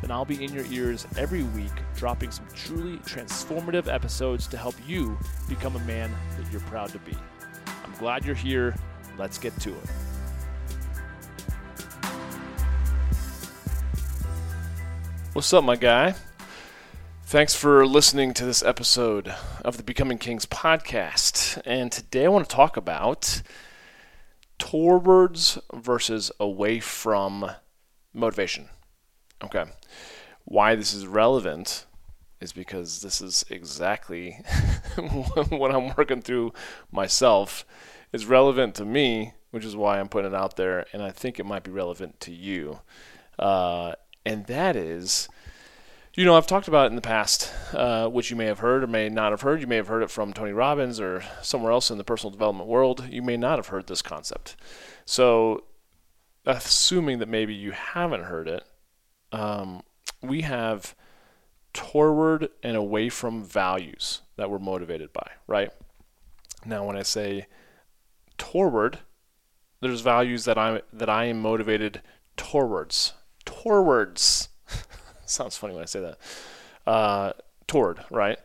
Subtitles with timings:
[0.00, 4.74] then I'll be in your ears every week dropping some truly transformative episodes to help
[4.86, 7.16] you become a man that you're proud to be.
[7.84, 8.76] I'm glad you're here.
[9.18, 9.90] Let's get to it.
[15.32, 16.14] What's up, my guy?
[17.24, 19.34] Thanks for listening to this episode
[19.64, 21.60] of the Becoming Kings podcast.
[21.66, 23.42] And today I want to talk about
[24.58, 27.50] towards versus away from
[28.14, 28.70] motivation.
[29.42, 29.64] Okay.
[30.44, 31.86] Why this is relevant
[32.40, 34.40] is because this is exactly
[35.48, 36.52] what I'm working through
[36.92, 37.64] myself
[38.12, 41.38] It's relevant to me, which is why I'm putting it out there, and I think
[41.38, 42.80] it might be relevant to you.
[43.38, 43.92] Uh,
[44.24, 45.28] and that is,
[46.14, 48.82] you know, I've talked about it in the past, uh, which you may have heard
[48.82, 49.60] or may not have heard.
[49.60, 52.68] You may have heard it from Tony Robbins or somewhere else in the personal development
[52.68, 53.06] world.
[53.10, 54.56] You may not have heard this concept.
[55.04, 55.64] So,
[56.44, 58.64] assuming that maybe you haven't heard it,
[59.32, 59.82] um,
[60.22, 60.94] we have
[61.72, 65.70] toward and away from values that we're motivated by, right?
[66.64, 67.46] Now, when I say
[68.36, 68.98] toward,
[69.80, 72.02] there's values that I'm that I am motivated
[72.36, 73.14] towards.
[73.44, 74.48] Towards
[75.26, 76.18] sounds funny when I say that.
[76.86, 77.32] Uh,
[77.66, 78.38] toward, right?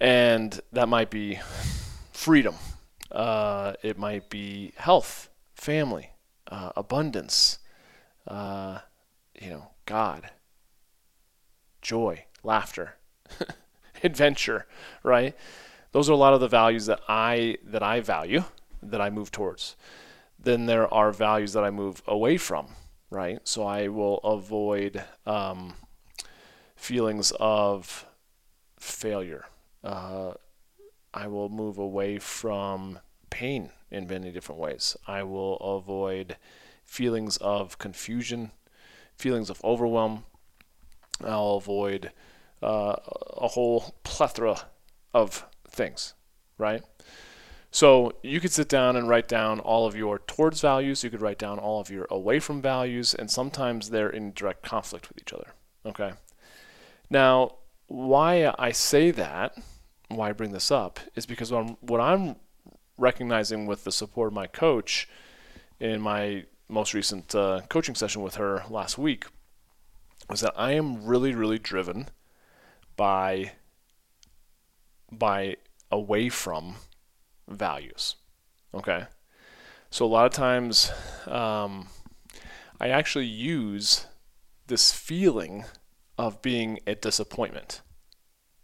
[0.00, 1.38] And that might be
[2.12, 2.56] freedom.
[3.10, 6.10] Uh, it might be health, family,
[6.48, 7.58] uh, abundance.
[8.26, 8.80] Uh,
[9.40, 10.30] you know, God,
[11.80, 12.94] joy, laughter,
[14.02, 14.66] adventure,
[15.02, 15.36] right?
[15.92, 18.44] Those are a lot of the values that I that I value,
[18.82, 19.76] that I move towards.
[20.38, 22.68] Then there are values that I move away from,
[23.10, 23.40] right?
[23.44, 25.74] So I will avoid um,
[26.74, 28.06] feelings of
[28.78, 29.46] failure.
[29.84, 30.32] Uh,
[31.14, 32.98] I will move away from
[33.30, 34.96] pain in many different ways.
[35.06, 36.36] I will avoid
[36.84, 38.50] feelings of confusion,
[39.22, 40.24] feelings of overwhelm.
[41.24, 42.10] I'll avoid
[42.62, 42.96] uh,
[43.36, 44.56] a whole plethora
[45.14, 46.14] of things,
[46.58, 46.82] right?
[47.70, 51.02] So you could sit down and write down all of your towards values.
[51.02, 54.62] You could write down all of your away from values, and sometimes they're in direct
[54.62, 55.54] conflict with each other.
[55.86, 56.12] Okay.
[57.08, 57.56] Now,
[57.86, 59.56] why I say that,
[60.08, 62.36] why I bring this up, is because what I'm, what I'm
[62.98, 65.08] recognizing with the support of my coach
[65.80, 69.26] in my most recent uh, coaching session with her last week
[70.30, 72.08] was that I am really, really driven
[72.96, 73.52] by
[75.10, 75.56] by
[75.90, 76.76] away from
[77.46, 78.16] values.
[78.74, 79.04] Okay,
[79.90, 80.90] so a lot of times
[81.26, 81.88] um,
[82.80, 84.06] I actually use
[84.68, 85.64] this feeling
[86.16, 87.82] of being a disappointment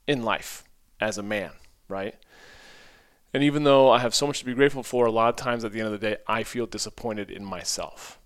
[0.07, 0.65] in life
[1.01, 1.51] as a man,
[1.89, 2.15] right?
[3.35, 5.65] And even though I have so much to be grateful for, a lot of times
[5.65, 8.19] at the end of the day, I feel disappointed in myself.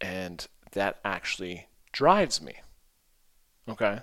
[0.00, 2.56] And that actually drives me.
[3.68, 4.00] Okay?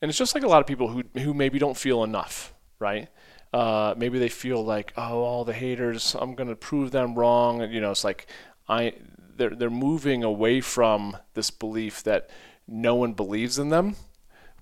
[0.00, 3.08] And it's just like a lot of people who, who maybe don't feel enough, right?
[3.52, 7.70] Uh, maybe they feel like, oh, all the haters, I'm going to prove them wrong.
[7.70, 8.26] You know, it's like
[8.68, 8.94] I,
[9.36, 12.30] they're, they're moving away from this belief that
[12.66, 13.96] no one believes in them.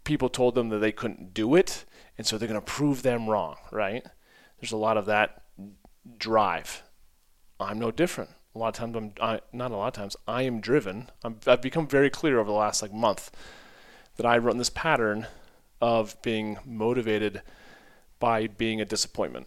[0.03, 1.85] People told them that they couldn't do it,
[2.19, 4.05] and so they're going to prove them wrong, right?
[4.61, 5.43] There's a lot of that
[6.19, 6.83] drive.
[7.59, 8.31] I'm no different.
[8.55, 10.17] A lot of times, I'm I, not a lot of times.
[10.27, 11.11] I am driven.
[11.25, 13.31] i have become very clear over the last like month
[14.17, 15.27] that I run this pattern
[15.81, 17.43] of being motivated
[18.19, 19.47] by being a disappointment.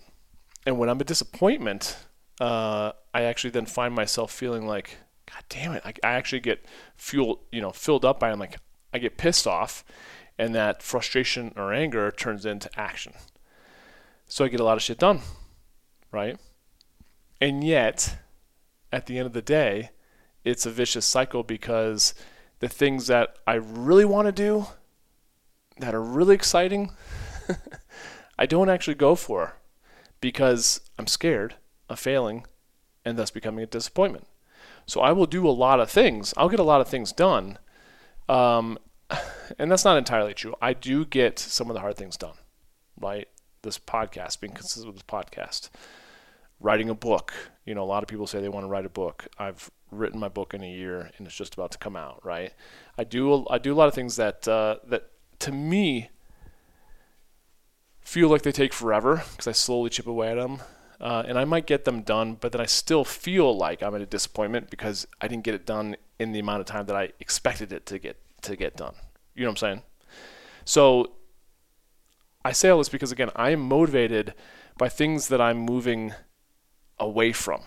[0.66, 1.98] And when I'm a disappointment,
[2.40, 4.98] uh, I actually then find myself feeling like,
[5.32, 5.84] God damn it!
[5.86, 6.66] I, I actually get
[6.96, 8.32] fueled, you know, filled up by.
[8.32, 8.58] I'm like,
[8.94, 9.84] I get pissed off,
[10.38, 13.14] and that frustration or anger turns into action.
[14.34, 15.20] So I get a lot of shit done,
[16.12, 16.40] right?
[17.40, 18.18] And yet,
[18.92, 19.92] at the end of the day,
[20.44, 22.16] it's a vicious cycle because
[22.58, 24.66] the things that I really want to do,
[25.78, 26.94] that are really exciting,
[28.40, 29.58] I don't actually go for
[30.20, 31.54] because I'm scared
[31.88, 32.48] of failing
[33.06, 34.26] and thus becoming a disappointment.
[34.88, 36.34] So I will do a lot of things.
[36.38, 37.60] I'll get a lot of things done.
[38.28, 38.80] Um,
[39.60, 40.56] and that's not entirely true.
[40.60, 42.38] I do get some of the hard things done,
[43.00, 43.28] right?
[43.64, 45.70] This podcast, being consistent with this podcast,
[46.60, 47.34] writing a book.
[47.66, 49.28] You know, a lot of people say they want to write a book.
[49.38, 52.54] I've written my book in a year and it's just about to come out, right?
[52.98, 56.10] I do I do a lot of things that uh, that to me
[58.02, 60.60] feel like they take forever because I slowly chip away at them.
[61.02, 64.02] Uh, and I might get them done, but then I still feel like I'm in
[64.02, 67.12] a disappointment because I didn't get it done in the amount of time that I
[67.20, 68.96] expected it to get to get done.
[69.36, 69.82] You know what I'm saying?
[70.66, 71.12] So
[72.46, 74.34] I say all this because again, I am motivated
[74.78, 76.14] by things that I'm moving
[77.00, 77.62] away from.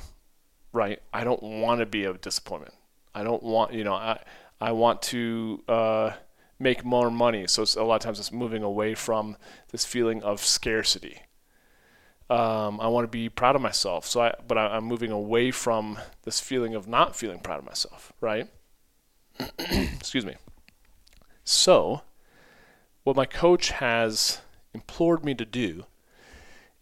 [0.73, 1.01] Right?
[1.13, 2.75] I don't want to be a disappointment.
[3.15, 4.21] I don't want, you know, I
[4.61, 6.11] I want to uh,
[6.59, 7.47] make more money.
[7.47, 9.37] So a lot of times it's moving away from
[9.71, 11.21] this feeling of scarcity.
[12.29, 14.07] Um, I want to be proud of myself.
[14.07, 17.65] So I, but I, I'm moving away from this feeling of not feeling proud of
[17.65, 18.13] myself.
[18.21, 18.49] Right?
[19.59, 20.35] Excuse me.
[21.45, 22.03] So,
[23.05, 24.41] what my coach has
[24.77, 25.87] implored me to do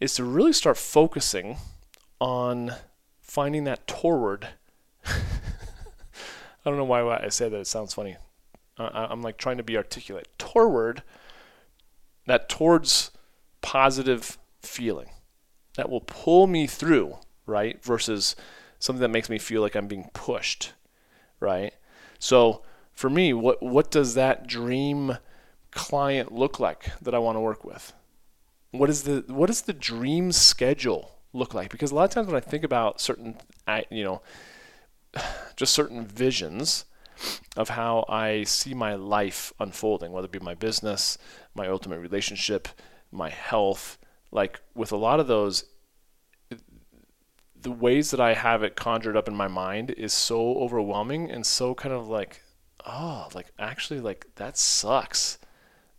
[0.01, 1.57] is to really start focusing
[2.19, 2.73] on
[3.21, 4.49] finding that toward.
[5.05, 7.59] I don't know why I say that.
[7.59, 8.17] It sounds funny.
[8.77, 10.27] Uh, I'm like trying to be articulate.
[10.37, 11.03] Toward
[12.25, 13.11] that towards
[13.61, 15.09] positive feeling
[15.75, 17.81] that will pull me through, right?
[17.83, 18.35] Versus
[18.79, 20.73] something that makes me feel like I'm being pushed,
[21.39, 21.73] right?
[22.19, 25.17] So for me, what what does that dream
[25.75, 27.93] client look like that I want to work with?
[28.71, 31.69] What is the what does the dream schedule look like?
[31.69, 33.37] Because a lot of times when I think about certain,
[33.91, 34.21] you know,
[35.55, 36.85] just certain visions
[37.55, 41.17] of how I see my life unfolding, whether it be my business,
[41.53, 42.67] my ultimate relationship,
[43.11, 43.97] my health,
[44.31, 45.65] like with a lot of those,
[47.59, 51.45] the ways that I have it conjured up in my mind is so overwhelming and
[51.45, 52.43] so kind of like,
[52.85, 55.37] oh, like actually, like that sucks.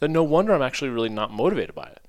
[0.01, 2.01] Then no wonder I'm actually really not motivated by it.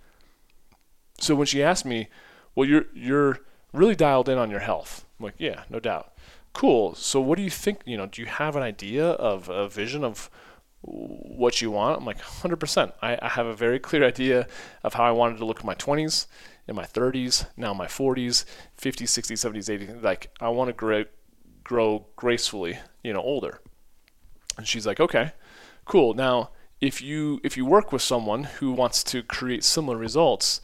[1.20, 2.10] So when she asked me,
[2.56, 3.40] well, you're you're
[3.74, 5.06] really dialed in on your health.
[5.20, 6.14] I'm like, yeah, no doubt.
[6.54, 6.96] Cool.
[6.96, 7.82] So what do you think?
[7.86, 10.30] You know, do you have an idea of a vision of
[10.82, 12.00] what you want?
[12.00, 12.94] I'm like, 100%.
[13.02, 14.48] I, I have a very clear idea
[14.84, 16.28] of how I wanted to look in my 20s,
[16.68, 18.46] in my 30s, now my 40s,
[18.80, 20.04] 50s, 60s, 70s, 80s.
[20.04, 21.06] Like, I want to grow,
[21.64, 23.62] grow gracefully, you know, older.
[24.58, 25.34] And she's like, okay,
[25.86, 26.14] cool.
[26.14, 30.62] Now, if you if you work with someone who wants to create similar results,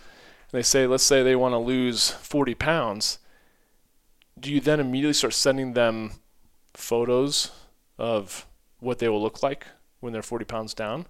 [0.52, 3.20] and they say, let's say they want to lose 40 pounds,
[4.40, 6.12] do you then immediately start sending them
[6.74, 7.52] photos
[7.98, 8.48] of
[8.80, 9.68] what they will look like
[10.00, 11.06] when they're 40 pounds down?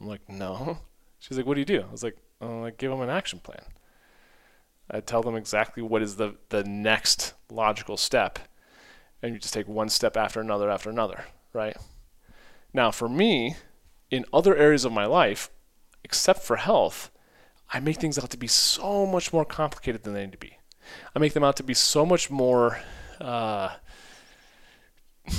[0.00, 0.78] I'm like, no.
[1.18, 1.84] She's like, what do you do?
[1.86, 3.62] I was like, oh, I give them an action plan.
[4.90, 8.38] I tell them exactly what is the, the next logical step.
[9.22, 11.76] And you just take one step after another after another, right?
[12.72, 13.56] Now, for me,
[14.10, 15.50] in other areas of my life,
[16.04, 17.10] except for health,
[17.72, 20.58] I make things out to be so much more complicated than they need to be.
[21.14, 22.80] I make them out to be so much more
[23.20, 23.76] uh,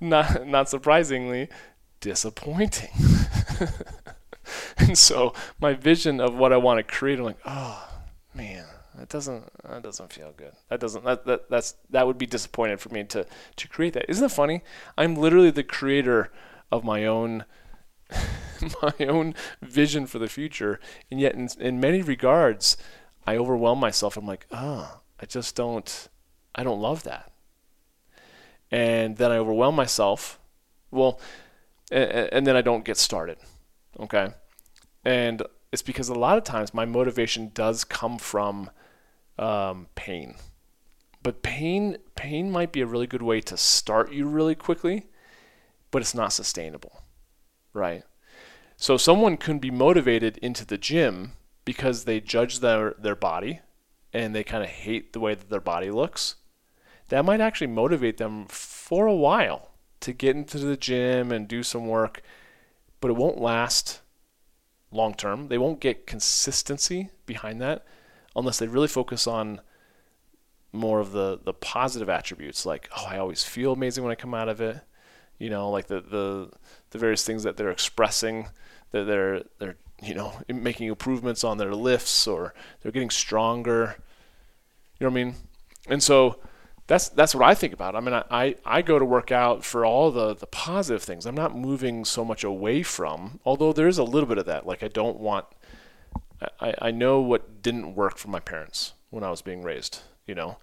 [0.00, 1.48] not not surprisingly
[2.00, 2.90] disappointing.
[4.78, 7.88] and so my vision of what I want to create, I'm like, oh
[8.34, 8.64] man,
[8.98, 10.52] that doesn't that doesn't feel good.
[10.68, 13.26] That doesn't that, that that's that would be disappointed for me to
[13.56, 14.08] to create that.
[14.08, 14.62] Isn't it funny?
[14.96, 16.30] I'm literally the creator
[16.72, 17.44] of my own
[18.82, 22.76] my own vision for the future, and yet in in many regards,
[23.26, 24.16] I overwhelm myself.
[24.16, 26.08] I'm like, oh, I just don't,
[26.54, 27.32] I don't love that,
[28.70, 30.38] and then I overwhelm myself.
[30.90, 31.20] Well,
[31.90, 33.38] and, and then I don't get started.
[33.98, 34.28] Okay,
[35.04, 35.42] and
[35.72, 38.70] it's because a lot of times my motivation does come from
[39.38, 40.36] um, pain.
[41.22, 45.08] But pain, pain might be a really good way to start you really quickly,
[45.90, 47.02] but it's not sustainable,
[47.72, 48.04] right?
[48.76, 51.32] So someone can be motivated into the gym
[51.64, 53.60] because they judge their, their body
[54.12, 56.36] and they kind of hate the way that their body looks.
[57.08, 61.62] That might actually motivate them for a while to get into the gym and do
[61.62, 62.22] some work,
[63.00, 64.00] but it won't last
[64.92, 65.48] long term.
[65.48, 67.84] They won't get consistency behind that
[68.36, 69.60] unless they really focus on
[70.72, 74.34] more of the the positive attributes like oh I always feel amazing when I come
[74.34, 74.78] out of it
[75.38, 76.50] you know like the the
[76.90, 78.48] the various things that they're expressing
[78.90, 83.96] that they're they're you know making improvements on their lifts or they're getting stronger
[85.00, 85.34] you know what I mean
[85.88, 86.38] and so
[86.86, 87.96] that's that's what I think about.
[87.96, 91.26] I mean, I, I, I go to work out for all the, the positive things.
[91.26, 94.66] I'm not moving so much away from, although there is a little bit of that.
[94.66, 95.46] Like I don't want
[96.60, 100.34] I, I know what didn't work for my parents when I was being raised, you
[100.34, 100.58] know.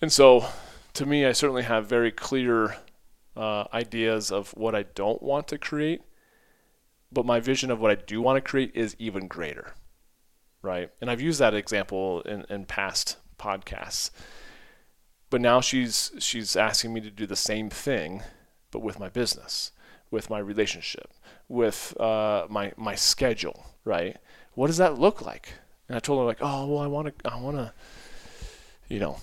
[0.00, 0.46] And so
[0.94, 2.76] to me I certainly have very clear
[3.36, 6.02] uh, ideas of what I don't want to create,
[7.12, 9.74] but my vision of what I do want to create is even greater,
[10.62, 10.90] right?
[11.00, 14.10] And I've used that example in, in past podcasts.
[15.30, 18.22] but now she's she's asking me to do the same thing,
[18.70, 19.72] but with my business,
[20.10, 21.12] with my relationship,
[21.48, 24.16] with uh, my my schedule, right?
[24.56, 25.52] What does that look like?
[25.86, 27.72] And I told her like, oh well, I want to I want to,
[28.88, 29.18] you know,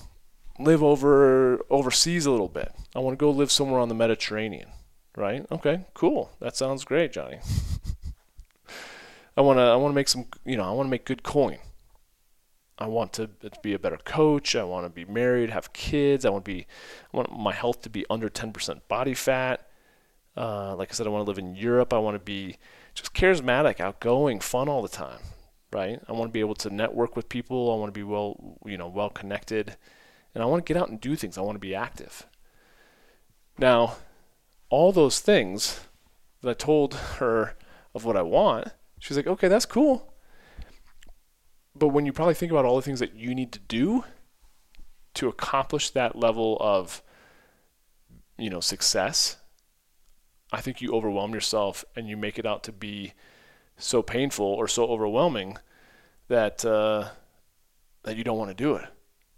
[0.59, 2.71] live over overseas a little bit.
[2.95, 4.69] I want to go live somewhere on the Mediterranean,
[5.17, 5.45] right?
[5.51, 6.31] Okay, cool.
[6.39, 7.39] That sounds great, Johnny.
[9.35, 11.23] I want to I want to make some, you know, I want to make good
[11.23, 11.57] coin.
[12.77, 13.29] I want to
[13.63, 14.55] be a better coach.
[14.55, 16.25] I want to be married, have kids.
[16.25, 16.67] I want to be,
[17.13, 19.67] I want my health to be under 10% body fat.
[20.35, 21.93] Uh, like I said, I want to live in Europe.
[21.93, 22.57] I want to be
[22.93, 25.19] just charismatic, outgoing, fun all the time,
[25.71, 25.99] right?
[26.07, 27.71] I want to be able to network with people.
[27.71, 29.77] I want to be well, you know, well connected,
[30.33, 31.37] and I want to get out and do things.
[31.37, 32.25] I want to be active.
[33.57, 33.97] Now,
[34.69, 35.81] all those things
[36.41, 37.55] that I told her
[37.93, 40.13] of what I want, she's like, okay, that's cool.
[41.75, 44.03] But when you probably think about all the things that you need to do
[45.15, 47.03] to accomplish that level of
[48.37, 49.37] you know success,
[50.53, 53.13] I think you overwhelm yourself and you make it out to be
[53.75, 55.57] so painful or so overwhelming
[56.27, 57.09] that uh,
[58.03, 58.85] that you don't want to do it.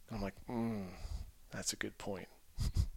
[0.09, 0.87] And I'm like, mm,
[1.51, 2.27] that's a good point.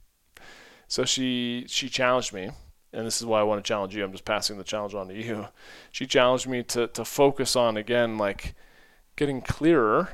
[0.88, 2.50] so she she challenged me,
[2.92, 4.02] and this is why I want to challenge you.
[4.02, 5.46] I'm just passing the challenge on to you.
[5.92, 8.56] She challenged me to to focus on again like
[9.14, 10.10] getting clearer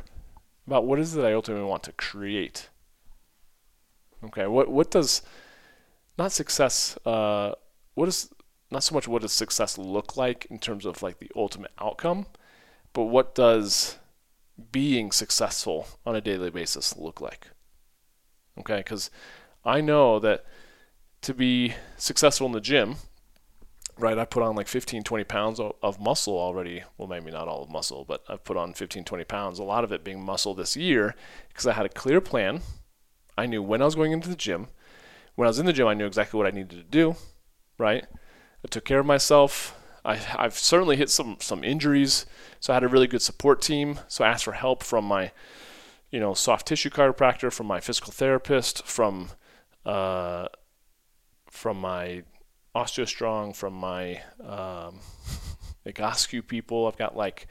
[0.66, 2.68] about what is it that I ultimately want to create.
[4.22, 5.22] Okay, what what does
[6.18, 7.52] not success uh,
[7.94, 8.30] what is
[8.70, 12.26] not so much what does success look like in terms of like the ultimate outcome,
[12.92, 13.98] but what does
[14.72, 17.48] being successful on a daily basis look like?
[18.58, 19.10] Okay, because
[19.64, 20.44] I know that
[21.22, 22.96] to be successful in the gym,
[23.98, 26.82] right, I put on like 15, 20 pounds of muscle already.
[26.96, 29.84] Well, maybe not all of muscle, but I've put on 15, 20 pounds, a lot
[29.84, 31.14] of it being muscle this year
[31.48, 32.60] because I had a clear plan.
[33.36, 34.68] I knew when I was going into the gym.
[35.34, 37.16] When I was in the gym, I knew exactly what I needed to do,
[37.78, 38.04] right?
[38.64, 39.78] I took care of myself.
[40.04, 42.26] I, have certainly hit some, some injuries,
[42.60, 44.00] so I had a really good support team.
[44.06, 45.32] So I asked for help from my,
[46.10, 49.30] you know, soft tissue chiropractor, from my physical therapist, from,
[49.86, 50.48] uh,
[51.50, 52.24] from my
[52.74, 55.00] OsteoStrong, from my um,
[55.86, 56.86] Egoscue people.
[56.86, 57.46] I've got like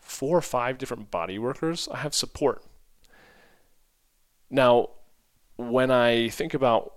[0.00, 1.88] four or five different body workers.
[1.92, 2.64] I have support.
[4.50, 4.90] Now,
[5.56, 6.94] when I think about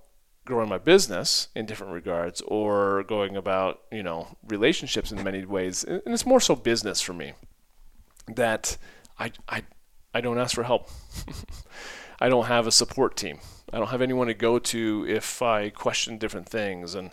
[0.47, 5.83] growing my business in different regards or going about, you know, relationships in many ways,
[5.83, 7.33] and it's more so business for me,
[8.27, 8.77] that
[9.19, 9.63] I, I,
[10.13, 10.89] I don't ask for help.
[12.19, 13.39] I don't have a support team.
[13.71, 17.11] I don't have anyone to go to if I question different things and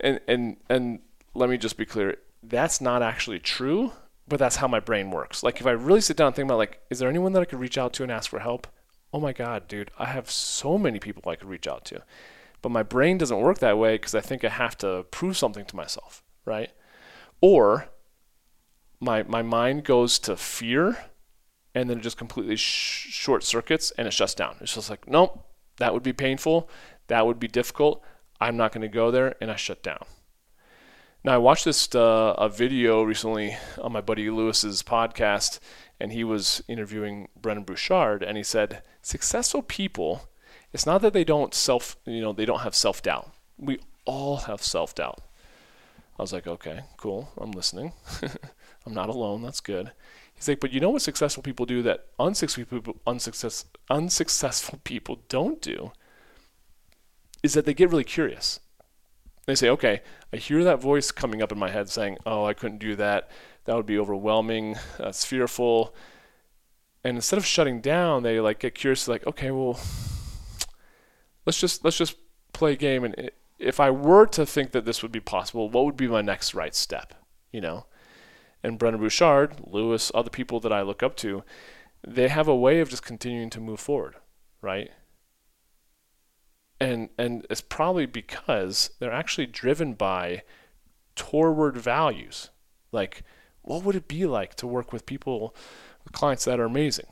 [0.00, 1.00] and and and
[1.34, 3.92] let me just be clear that's not actually true
[4.26, 6.58] but that's how my brain works like if i really sit down and think about
[6.58, 8.66] like is there anyone that i could reach out to and ask for help
[9.12, 12.02] oh my god dude i have so many people i could reach out to
[12.62, 15.64] but my brain doesn't work that way because i think i have to prove something
[15.64, 16.72] to myself right
[17.40, 17.88] or
[19.00, 20.98] my my mind goes to fear
[21.74, 25.08] and then it just completely sh- short circuits and it shuts down it's just like
[25.08, 25.46] nope
[25.78, 26.68] that would be painful
[27.08, 28.04] that would be difficult
[28.40, 30.04] I'm not going to go there, and I shut down.
[31.22, 35.60] Now I watched this uh, a video recently on my buddy Lewis's podcast,
[36.00, 40.28] and he was interviewing Brendon Burchard, and he said successful people.
[40.72, 43.30] It's not that they don't self, you know, they don't have self doubt.
[43.58, 45.20] We all have self doubt.
[46.18, 47.30] I was like, okay, cool.
[47.38, 47.92] I'm listening.
[48.86, 49.42] I'm not alone.
[49.42, 49.92] That's good.
[50.34, 55.20] He's like, but you know what successful people do that unsuccessful people, unsuccess, unsuccessful people
[55.28, 55.92] don't do?
[57.42, 58.60] is that they get really curious.
[59.46, 60.02] They say, okay,
[60.32, 63.30] I hear that voice coming up in my head saying, oh, I couldn't do that.
[63.70, 64.74] That would be overwhelming.
[64.74, 65.94] Uh, That's fearful.
[67.04, 69.78] And instead of shutting down, they like get curious, like, okay, well,
[71.46, 72.16] let's just let's just
[72.52, 73.04] play a game.
[73.04, 76.20] And if I were to think that this would be possible, what would be my
[76.20, 77.14] next right step?
[77.52, 77.86] You know.
[78.60, 81.44] And Brendon Burchard, Lewis, other people that I look up to,
[82.04, 84.16] they have a way of just continuing to move forward,
[84.60, 84.90] right?
[86.80, 90.42] and and it's probably because they're actually driven by
[91.14, 92.50] toward values
[92.90, 93.22] like
[93.62, 95.54] what would it be like to work with people
[96.04, 97.06] with clients that are amazing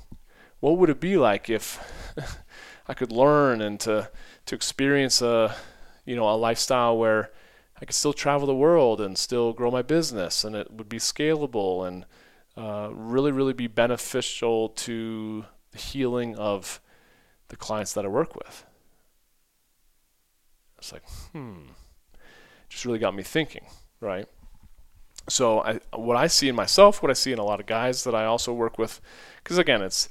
[0.60, 1.78] what would it be like if
[2.88, 4.10] i could learn and to
[4.46, 5.54] to experience a
[6.04, 7.30] you know a lifestyle where
[7.80, 10.98] i could still travel the world and still grow my business and it would be
[10.98, 12.04] scalable and
[12.56, 16.80] uh, really really be beneficial to the healing of
[17.48, 18.64] the clients that i work with
[20.78, 21.66] it's like, hmm,
[22.68, 23.66] just really got me thinking,
[24.00, 24.26] right?
[25.28, 28.04] So I, what I see in myself, what I see in a lot of guys
[28.04, 29.00] that I also work with,
[29.42, 30.08] because again, it's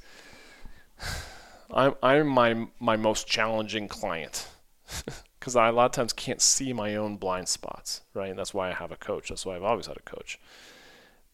[1.70, 4.48] I'm I'm my my most challenging client
[5.38, 8.30] because I a lot of times can't see my own blind spots, right?
[8.30, 9.28] And that's why I have a coach.
[9.28, 10.38] That's why I've always had a coach.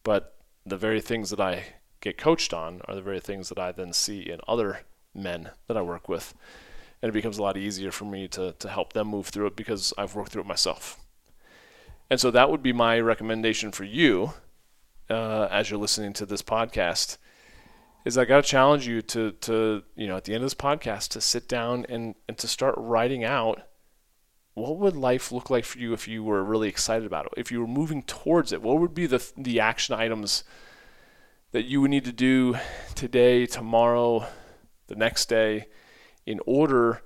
[0.03, 0.35] But
[0.67, 1.65] the very things that I
[2.01, 4.81] get coached on are the very things that I then see in other
[5.15, 6.35] men that I work with.
[7.03, 9.57] And it becomes a lot easier for me to, to help them move through it
[9.57, 11.04] because I've worked through it myself.
[12.11, 14.35] And so that would be my recommendation for you
[15.11, 17.19] uh, as you're listening to this podcast
[18.05, 20.55] is I got to challenge you to, to, you know, at the end of this
[20.55, 23.63] podcast to sit down and, and to start writing out
[24.53, 27.33] what would life look like for you if you were really excited about it?
[27.37, 30.45] If you were moving towards it, what would be the, the action items
[31.53, 32.57] that you would need to do
[32.95, 34.27] today, tomorrow,
[34.87, 35.67] the next day
[36.27, 37.03] in order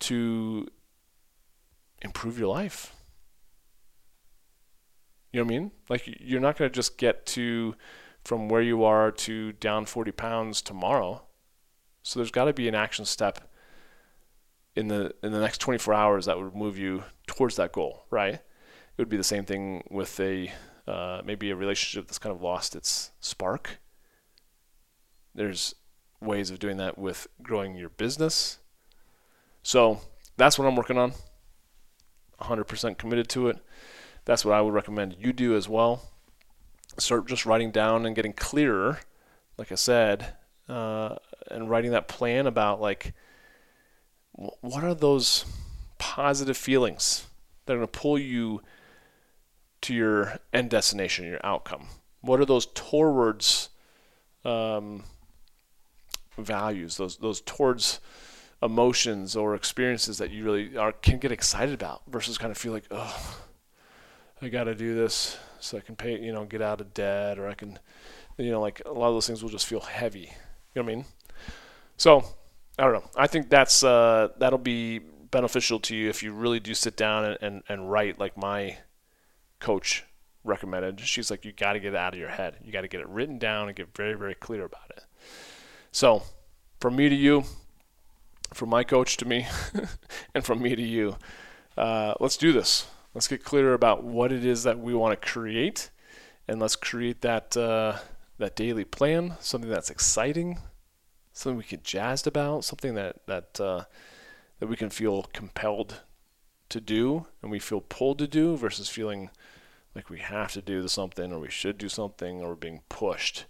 [0.00, 0.68] to
[2.00, 2.95] improve your life?
[5.36, 5.70] You know what I mean?
[5.90, 7.74] Like you're not going to just get to
[8.24, 11.24] from where you are to down 40 pounds tomorrow.
[12.02, 13.46] So there's got to be an action step
[14.74, 18.32] in the in the next 24 hours that would move you towards that goal, right?
[18.32, 18.42] It
[18.96, 20.50] would be the same thing with a
[20.88, 23.78] uh, maybe a relationship that's kind of lost its spark.
[25.34, 25.74] There's
[26.18, 28.56] ways of doing that with growing your business.
[29.62, 30.00] So
[30.38, 31.12] that's what I'm working on.
[32.40, 33.58] 100% committed to it
[34.26, 36.02] that's what I would recommend you do as well.
[36.98, 38.98] Start just writing down and getting clearer,
[39.56, 40.34] like I said,
[40.68, 41.16] uh,
[41.50, 43.14] and writing that plan about like
[44.32, 45.46] what are those
[45.98, 47.26] positive feelings
[47.64, 48.60] that are going to pull you
[49.82, 51.86] to your end destination, your outcome.
[52.20, 53.68] What are those towards
[54.44, 55.04] um,
[56.36, 58.00] values, those those towards
[58.62, 62.72] emotions or experiences that you really are can get excited about versus kind of feel
[62.72, 63.45] like, oh,
[64.42, 67.38] I got to do this so I can pay, you know, get out of debt,
[67.38, 67.78] or I can,
[68.36, 70.30] you know, like a lot of those things will just feel heavy.
[70.74, 71.04] You know what I mean?
[71.96, 72.24] So
[72.78, 73.10] I don't know.
[73.16, 77.24] I think that's uh, that'll be beneficial to you if you really do sit down
[77.24, 78.78] and, and, and write like my
[79.58, 80.04] coach
[80.44, 81.00] recommended.
[81.00, 82.56] She's like, you got to get it out of your head.
[82.62, 85.04] You got to get it written down and get very, very clear about it.
[85.92, 86.22] So,
[86.80, 87.44] from me to you,
[88.52, 89.46] from my coach to me,
[90.34, 91.16] and from me to you,
[91.76, 92.86] uh, let's do this.
[93.16, 95.88] Let's get clear about what it is that we want to create,
[96.46, 97.96] and let's create that uh,
[98.36, 100.58] that daily plan, something that's exciting,
[101.32, 103.84] something we get jazzed about, something that that uh,
[104.60, 106.02] that we can feel compelled
[106.68, 109.30] to do, and we feel pulled to do, versus feeling
[109.94, 113.46] like we have to do something, or we should do something, or we're being pushed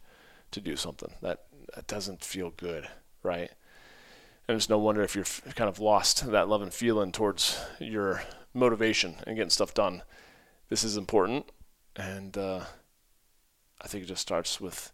[0.53, 1.15] to do something.
[1.23, 1.43] That
[1.75, 2.89] that doesn't feel good,
[3.25, 3.51] right?
[4.47, 5.25] And it's no wonder if you're
[5.57, 8.23] kind of lost that love and feeling towards your
[8.57, 10.03] motivation and getting stuff done.
[10.69, 11.51] This is important,
[11.95, 12.65] and uh,
[13.81, 14.93] I think it just starts with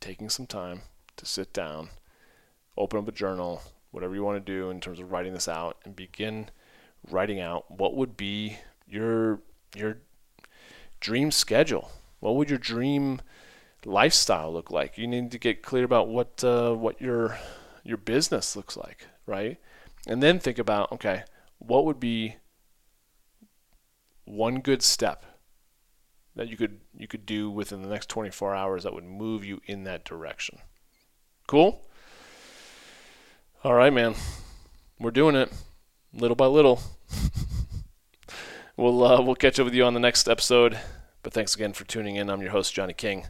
[0.00, 0.82] taking some time
[1.16, 1.90] to sit down,
[2.76, 5.78] open up a journal, whatever you want to do in terms of writing this out,
[5.84, 6.50] and begin
[7.10, 9.40] writing out what would be your
[9.74, 9.98] your
[11.00, 11.90] dream schedule.
[12.20, 13.20] What would your dream
[13.84, 14.98] lifestyle look like?
[14.98, 17.38] You need to get clear about what uh, what your
[17.84, 19.58] your business looks like, right?
[20.06, 21.24] And then think about okay,
[21.58, 22.36] what would be
[24.28, 25.24] one good step
[26.36, 29.60] that you could you could do within the next 24 hours that would move you
[29.66, 30.58] in that direction.
[31.46, 31.82] Cool?
[33.64, 34.14] All right, man.
[35.00, 35.50] We're doing it
[36.12, 36.80] little by little.
[38.76, 40.78] we'll uh, we'll catch up with you on the next episode.
[41.22, 42.30] But thanks again for tuning in.
[42.30, 43.26] I'm your host Johnny King,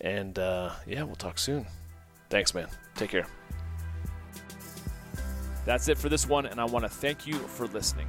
[0.00, 1.66] and uh, yeah, we'll talk soon.
[2.30, 2.68] Thanks, man.
[2.94, 3.26] Take care.
[5.66, 8.08] That's it for this one, and I want to thank you for listening.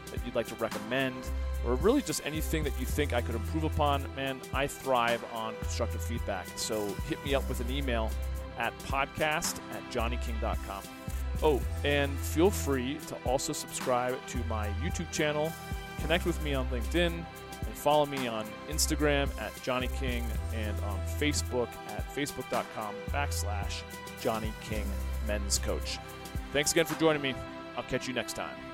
[0.11, 1.15] that you'd like to recommend,
[1.65, 5.55] or really just anything that you think I could improve upon, man, I thrive on
[5.61, 6.47] constructive feedback.
[6.55, 8.11] So hit me up with an email
[8.57, 10.83] at podcast at johnnyking.com.
[11.43, 15.51] Oh, and feel free to also subscribe to my YouTube channel,
[15.99, 17.11] connect with me on LinkedIn,
[17.65, 23.81] and follow me on Instagram at Johnny King and on Facebook at facebook.com backslash
[24.21, 24.85] Johnny King
[25.27, 25.97] Men's Coach.
[26.53, 27.33] Thanks again for joining me.
[27.77, 28.70] I'll catch you next time.